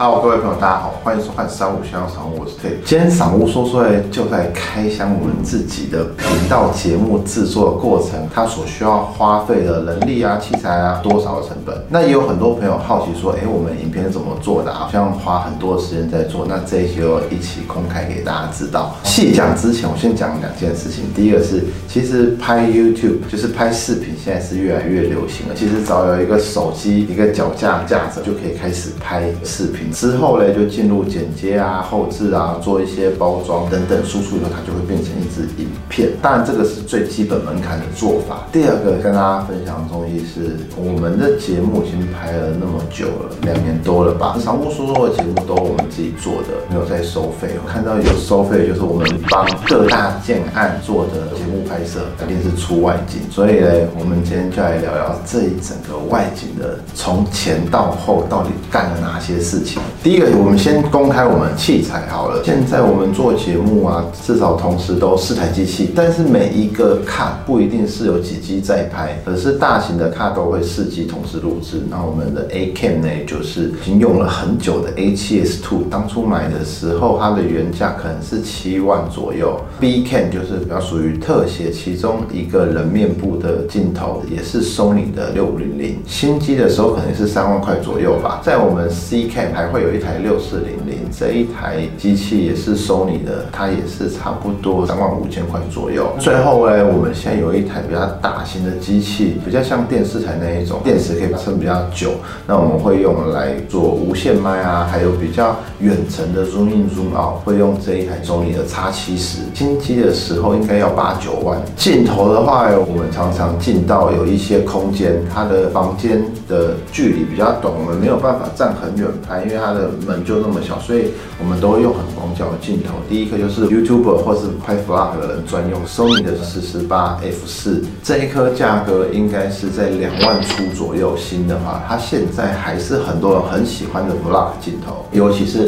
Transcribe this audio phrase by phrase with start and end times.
[0.00, 2.78] 好各位朋友，大家好，欢迎收看三五香赏我是 K。
[2.84, 11.76] 今天赏屋说说呢，就在开箱我们自己的频道节目制作的过程，它所需要花费的人力啊、器材啊，多少的成本。
[11.88, 14.72] 那也有很多朋友好奇说，哎，我们影片是怎么做的？
[14.72, 16.46] 好像花很多时间在做。
[16.48, 18.94] 那这一期就一起公开给大家知道。
[19.02, 21.06] 细讲之前，我先讲两件事情。
[21.12, 25.54] 第一个是，其实拍 YouTube 就是拍视频，现在是越来越流行了。
[25.56, 29.87] 其实只要有一个手机、一个脚架架着，就可以开始拍视频。
[29.92, 36.10] 之后呢，就进入剪接啊、后置啊，做一些包装等等，输出以后它就会变成一支影片。
[36.22, 38.46] 当然，这个是最基本门槛的做法。
[38.52, 44.36] 第二个跟大家分享的东西是，我们的节目已经拍了那么久了，两年多了吧。
[44.38, 47.48] 商务说说的节目都我们自己做的，没有在收费。
[47.62, 53.20] 我看到有收费，就是我们帮各大建案做的节目拍摄，肯定是出外景。
[53.30, 59.77] 所以呢，我们今天就来聊聊这一整个外景的，从前到后到底干了哪些事情。
[60.02, 62.42] 第一个，我们先公开我们器材好了。
[62.44, 71.82] 现在我们做节目啊，至少同时都四台机器，但是每一个卡不一定是有几机在拍，可是大型的卡都会四机同时录制。
[71.90, 79.60] 那我们的 A Cam 呢，就是已经用了很久的 A7S Two，当初买的时候它的原价可能是七万左右。
[79.80, 88.40] B Cam 就是比较属于特写，其中一个人面部的镜头，也是 Sony 的六五零零，新机的时候可能是三万块左右吧。
[88.44, 96.10] 在我们 C Cam 还会有一台六四零零，这一台机器也是 Sony 的，它也是差不多三万五千块左右。
[96.18, 102.12] 最后呢，我们现在有一台比较大型的机器，比较像电视台那一种，电池可以撑比较久。
[102.46, 109.38] 那我们会用来做无线麦啊，还有比较远程的 zoom in zoom out，会用这一台 Sony 的 X 七十。
[109.54, 111.60] 新机的时候应该要八九万。
[111.76, 122.94] 镜头的话，我们常常进到有一些空间，它的房间的距离比较短，我们没有办法站很远拍，因为它的门就那么小，所以我们都会用很广角的镜头。
[123.08, 131.16] 第一颗就是 YouTuber 或是拍 Vlog 的人专用，Sony 的四十八 F 四，这一颗价格应该是在两万出左右。
[131.16, 135.67] 新的话，它现在还是很多人很喜欢的 Vlog 镜头，尤其是。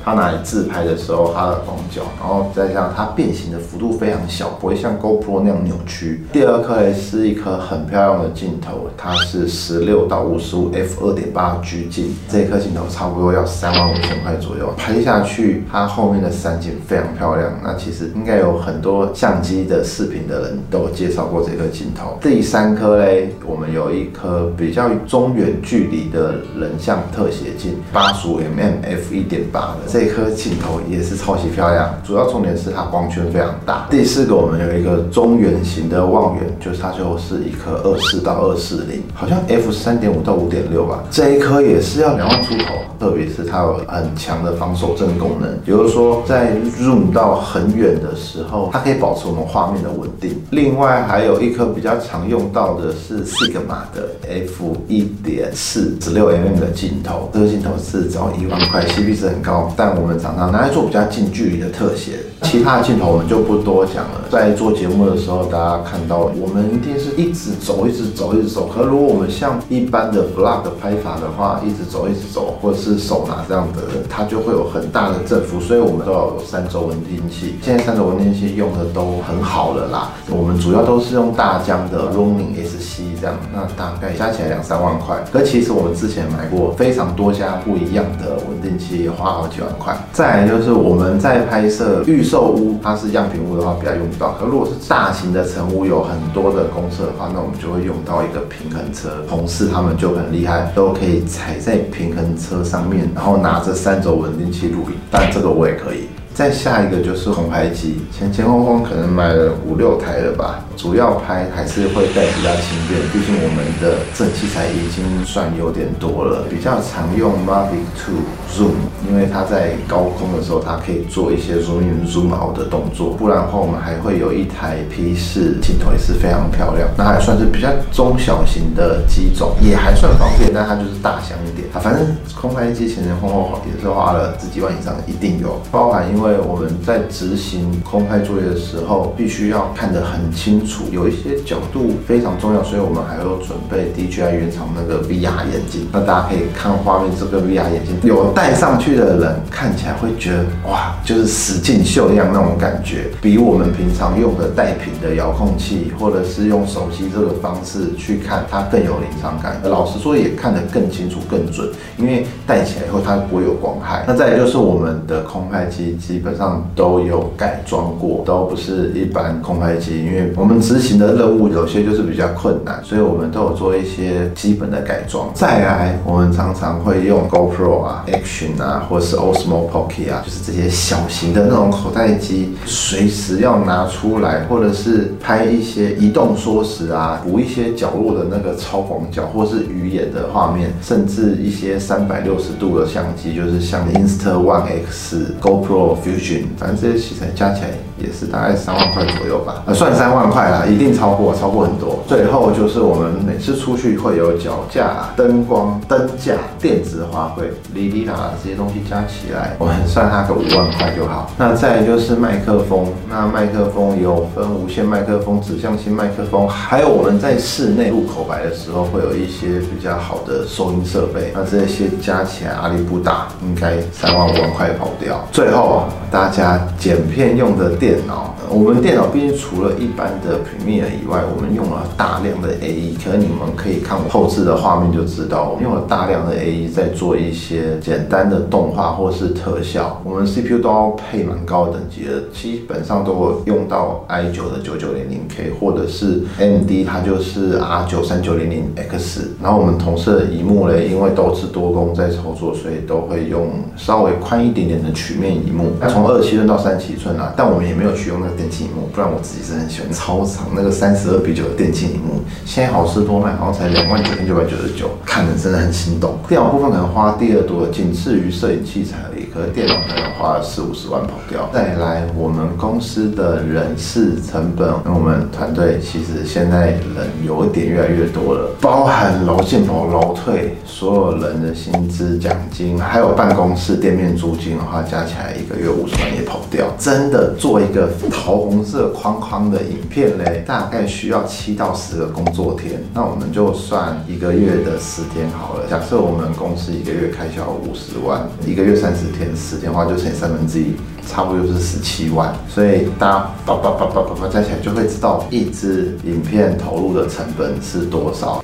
[0.03, 6.23] 它拿来自拍的时候，它的广角，然后再加上它变形的幅度非常小，不会像 GoPro 那样扭曲。
[6.31, 14.73] 第二颗呢是一颗很漂亮的镜头，它是十六到五十五 f 二点八 G 镜，这颗镜头差不多要三万五千块左右。
[14.77, 17.51] 拍下去，它后面的山景非常漂亮。
[17.63, 22.17] 那其实应该有很多相机的视频的人都介绍过这颗镜头。
[22.21, 29.90] 第三颗嘞，我们有一颗比较中远距离的人像特写镜，八十五 mm f 一点八的。
[29.91, 33.87] 这颗镜头也是超级漂亮，主要重点是它光圈非常大。
[33.89, 41.03] 第四个，我们有一个中圆形的望远，就是它就是一颗二四到二四零，好像 f 三点五到五点六吧。
[41.11, 50.41] 这一颗也是要两万出头，特别是它有很强的防守震功能，比如说在 zoom 到很远的时候，它可以保持我们画面的稳定。
[50.51, 64.27] 另外还有一颗比较常用到的是 Sigma 的 f 一点四十六 mm 的镜头，这个镜头是只要一万块，CP 值很高，但我们常常拿来做比较近距离的特写，其他的镜头我们就不多讲了。
[64.29, 68.67] 在做节目的时候，大家看到我们一定是一直走，一直走，一直走。
[68.67, 75.59] 可如果我们像一般的 vlog 拍法的话，一直走，一直走，或者是手拿这样的，它就会有很大的振幅。
[75.59, 77.55] 所以我们都要有三轴稳定器。
[77.61, 80.11] 现在三轴稳定器用的都很好了啦。
[80.29, 85.23] 我们主要都是用大疆的 Ronin SC 这样，那大概加起来两三万块。
[85.31, 89.95] 可其实我们之前买过非常多家不一样的稳定器，花好几万块。
[90.11, 94.31] 再来就是我们在拍摄预售屋，它是样品屋的话比较用不到。
[94.39, 99.09] 可如果是大型的成屋，有很多的公厕的话，那我们就会用到一个平衡车。
[99.27, 104.95] 同事他们就很厉害，都可以踩在平衡车上面，然后拿着三轴稳定器录影。
[105.11, 106.07] 但这个我也可以。
[106.41, 110.65] 再下一个就是空拍机，前前后后可能买了五六台了吧。
[110.75, 116.45] 主要拍还是会带比较轻便，毕竟我们的正器材已经算有点多了。
[116.49, 118.09] 比较常用 Mavic 2
[118.49, 118.73] Zoom，
[119.07, 123.11] 因为它在高空的时候，它可以做一些 zoom in zoom out 的动作。
[123.11, 126.89] 不然的话，我们还会有一台 P 四镜头，也是非常漂亮。
[126.97, 131.67] 那还算是比较中小型的机种，也还算方便，但它就是大箱一点。
[131.71, 135.61] 啊，反正空拍机前前后后也是花了十几万以上，一定有。
[135.69, 145.87] 包含因为为我们在执行空拍作业的时候，必须要看得很清楚，有一些角度非常重要，所以我们还有准备 DJI 原厂那个 VR 眼镜。
[145.91, 159.59] 那大家可以看画面，这个 VR 眼镜有戴上去的人看起来会觉得哇，就是使劲秀一样那种感觉，比我们平常用的带屏的遥控器或者是用手机这个方式去看，它更有临场感。
[159.63, 161.67] 老实说，也看得更清楚、更准，
[161.97, 164.03] 因为戴起来以后它不会有光害。
[164.07, 175.29] 那再就是我们的空拍机基本上都有改装过，都不是一般空拍机，因为我们执行的任务有些就是比较困难，所以我们都有做一些基本的改装。
[175.33, 202.03] 再来，我们常常会用 GoPro 啊、Action 啊，或是 Osmo Pocket 啊，就是这些小型的那种口袋机，随时要拿出来，或者是拍一些移动缩时啊，补一些角落的那个超广角，或是鱼眼的画面，甚至一些三百六十度的相机，就是像 Insta One X、GoPro Fusion，反正这些器材加起来也是大概三万块左右吧，呃，算三万块啦，一定超过，超过很多。
[202.07, 207.43] 最后就是我们每次出去会有脚架、灯光、灯架、电子花卉、
[207.73, 211.31] 离离啦这些东西加起来，我们算它个五万块就好。
[211.37, 225.23] 那再就是麦克风，那麦克风有分无线麦克风、指向性麦克风，还有我们在室内录口白的时候会有一些比较好的收音设备，那这些加起来阿里不大应该三万五万块跑不掉。
[225.31, 226.00] 最后 Wow.
[226.11, 240.01] 大家剪片用的电脑，我们电脑毕竟除了一般的 Premiere 以外，我们用了大量的 AE，可能你们可以看我后置的画面就知道，我们用了大量的 AE 在做一些简单的动画或是特效。
[240.03, 249.27] 我们 CPU 都要配蛮高等级的，基本上都会用到 i9 的 9900K，或者是 M D，它就是 R9 3900X。
[249.41, 253.47] 然后我们同事的荧幕嘞，因为都是多工在操作，所以都会用
[253.77, 257.33] 稍微宽一点点的曲面荧幕，从从二七寸到三七寸啊。
[257.37, 262.21] 但我们也没有去用那个电竞荧幕，不然我自己是很喜欢超长那个三十二比九的电竞荧幕。
[262.45, 266.17] 现在好事多卖，好像才两万九千九百九十九，看着真的很心动。
[266.27, 271.49] 电脑部分可能花第二多，仅次于摄影器材而已，可是电脑可能花了四五十万跑掉。
[271.53, 286.67] 再来，我们公司的人事成本，那我们团队其实现在人有一点越来越多了，包含楼进楼、楼退，所有人的薪资、奖金，还有办公室店面租金的话，加起来一个月五也跑不掉。
[286.77, 292.81] 真的做一个桃红色框框的影片嘞，大概需要七到十个工作天。
[292.93, 295.65] 那我们就算一个月的十天好了。
[295.69, 300.75] 假设我们公司一个月开销五十万，一个月三十天，十天的话就乘以三分之一，
[301.07, 302.33] 差不多就是十七万。
[302.49, 308.41] 所以大家叭叭叭叭叭叭加起来就会知道一支影片投入的成本是多少。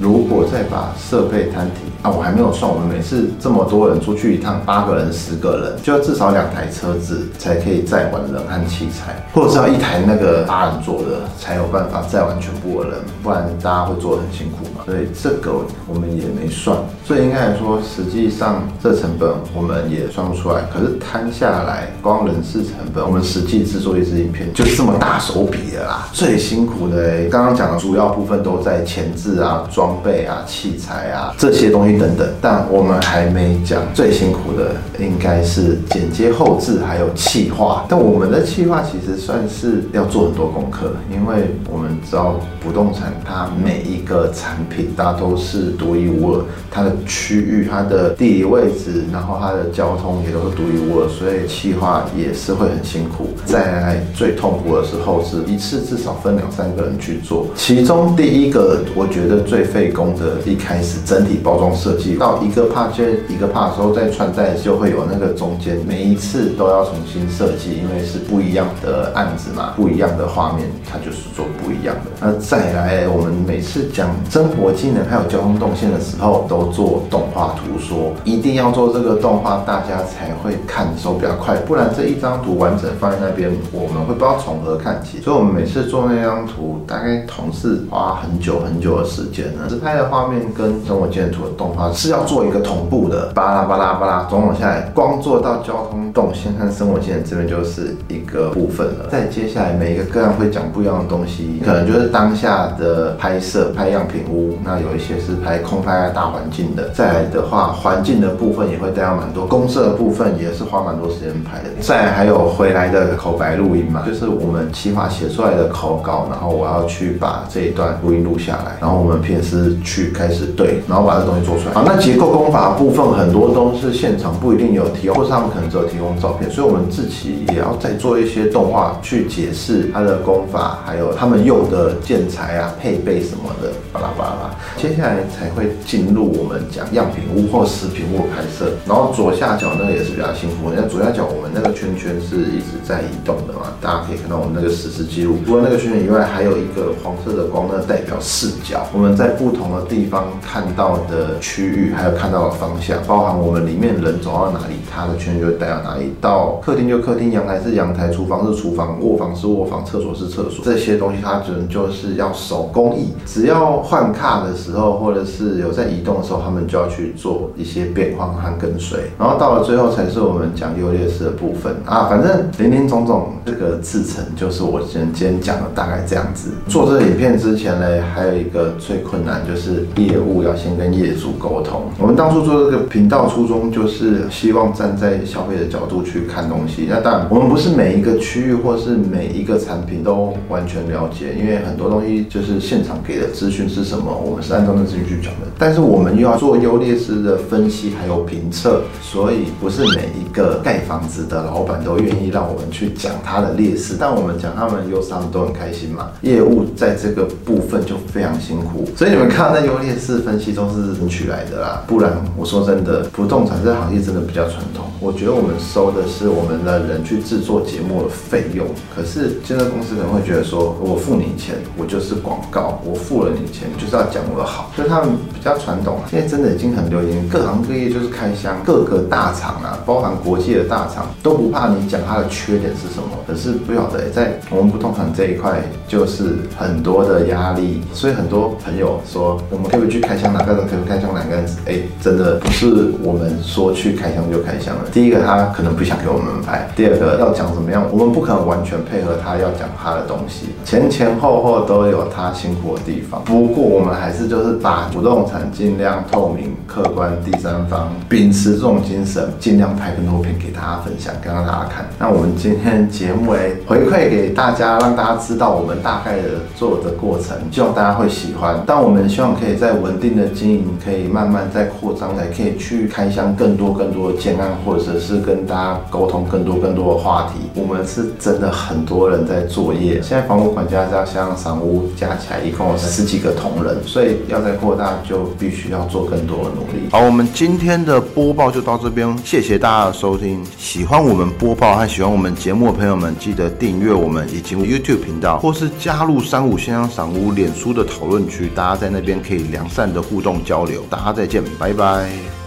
[0.00, 14.82] 如果再把设备摊平啊，我还没有算，我们每次这么多人出去一趟，八个人、十个人，就要至少两台车子才可以载完人和器材，或者是要一台那个八人座的才有办法载完全部的人，不然大家会做得很辛苦嘛。
[14.86, 15.52] 所以这个
[15.86, 16.74] 我们也没算，
[17.04, 20.62] 所以应该来说，实际上这成本我们也算不出来。
[20.72, 26.08] 可是摊下来，光人事成本，我们实际制作一支影片就是这么大手笔的啦。
[26.14, 37.84] 最辛苦的，刚刚讲的主要部分都在前置啊、装装备啊、器材啊这些东西等等，但我们还没讲最辛苦的，应该是剪接后置还有企划。
[37.88, 53.30] 但我们的企划其实算是要做很多功课，因为我们知道不动产它每一个产品大家都是独一无二，它的区域、它的地理位置，然后它的交通也都是独一无二，所以企划也是会很辛苦。
[53.44, 72.10] 再来最痛苦的是后置，一次至少分两三个人去做，其中第一个我觉得最费工的，一开始整体包装设计到一个帕接一个帕的时候，再穿戴就会有那个中间每一次都要重新设计，因为是不一样的案子嘛，不一样的画面，它就是做不一样的。
[72.20, 85.20] 那再来，我们每次讲生活技能还有交通动线的时候，都做动画图说，一定要做这个动画，大家才会看的时候比较快，不然这一张图完整放在那边，我们会不知道从何看起。
[85.20, 89.68] 所以我们每次做那张图，大概同事花很久很久的时间呢。
[89.68, 99.08] 实拍的画面跟生活机能图的动画是要做一个同步的，巴拉巴拉巴拉，总统下来，光做到交通动先看生活线这边就是一个部分了。
[99.10, 106.88] 再接下来每一个个案会讲不一样的东西，可能就是当下的拍摄拍样品屋，那有一些是拍空拍大环境的。
[106.90, 111.70] 再来的话，环境的部分也会带到蛮多，公社的部分也是花蛮多时间拍的。
[111.80, 121.74] 再还有回来的口白录音嘛，就是我们企划写出来的口稿，然后我要去把这一段录音录下来，然后我们片师去开始对，然后把这东西做出来。
[121.74, 134.50] 好，那结构工法部分很多都是现场不一定有提，或是他们可能只有提供照片，所以我们自己也要再做一些动画去解释它的功法，还有他们用的建材啊、配备什么的，巴拉巴拉。
[134.76, 145.36] 接下来才会进入我们讲样品屋或食品屋拍摄，然后左下角那个也是比较辛苦，那左下角我们那个圈圈是一直在移动的嘛，大家可以看到我们那个实时记录。
[145.44, 148.86] 除了那个圈圈以外，还有一个黄色的光，那代表视角。
[148.92, 156.00] 我们在不同的地方看到的区域，还有看到的方向，包含我们里面人走到哪里，它的圈就会带到哪来。
[156.20, 160.64] 到客厅就客厅，阳台是阳台，厨房是厨房，卧房是卧房，厕所是厕所。
[160.64, 168.98] 这些东西它只能就是要手工艺，只要换卡的时候，或者是有在移动的时候，他们就要去做一些变化和跟随。
[169.18, 172.06] 然后到了最后才是我们讲优劣势的部分啊。
[172.08, 176.50] 反正林林总总，这个制成就是我今天今天讲的大概这样子。
[176.68, 181.82] 做这个影片之前呢，还有一个最困难就是业务要先跟业主沟通。
[181.98, 186.86] 我们当初做这个频道初衷就是希望站在消费的角角度去看东西。
[186.90, 195.46] 那当然，我们不是每一个区域或是每一个产品都完全了解，因为很多东西就是现场给的资讯是什么，我们是按照那资讯去讲的。
[195.58, 206.10] 但是我们又要做优劣势的分析还有评测，所以不是每一个盖房子的老板都愿意让我们去讲他的劣势，但我们讲他们优势，他们都很开心嘛。
[206.20, 211.82] 业务在这个部分就非常辛苦，所以你们看到那优劣势分析都是争取来的啦。
[211.86, 214.84] 不然我说真的，不动产这行业真的比较传统。
[215.00, 225.98] 我觉得我们收的是我们的人去制作节目的费用，可是现在公司可能会觉得说，我付你钱，我就是广告，我付了你钱就是要讲我的好，所以他们比较传统。
[226.10, 233.08] 现在真的已经很流行，各行各业就是开箱，各个大厂啊，包含国际的大厂都不怕你讲它的缺点是什么。
[233.28, 241.46] 可是不晓得在我们不动产这一块，就是很多的压力，所以很多朋友说，我们可以去开箱哪个人，可以开箱哪个人？
[241.66, 244.82] 哎，真的不是我们说去开箱就开箱了。
[244.92, 253.22] 第一个他可能不想给我们拍，第二个要讲怎么样，我们不可能完全配合他要讲他的东西，前前后后都有他辛苦的地方。
[253.26, 261.84] 不过我们还是就是把不动产尽量透明、客观、第三方，秉持这种精神，尽量拍更多片给大家分享，跟让大家看。
[261.98, 268.58] 那我们今天节目诶回馈给大家，让大家知道我们大概的做的过程，希望大家会喜欢。
[268.64, 277.40] 但我们希望可以在稳定的经营，可以慢慢在扩张，才可以去开箱更多更多的建案，或者是跟大家沟通更多更多的话题。
[277.60, 286.88] 我们是真的很多人在作业，现在房屋管家加像赏屋加起来一共有十几个同仁，所以要再扩大就必须要做更多的努力。
[286.92, 290.40] 好，我们今天的播报就到这边，谢谢大家的收听。
[290.56, 300.82] 喜欢我们播报和喜欢我们节目的朋友们，记得订阅我们以及 YouTube 频道，或是加入三五先生赏屋脸书的讨论区，大家在那边可以良善的互动交流。
[300.88, 302.39] 大家再见，拜拜。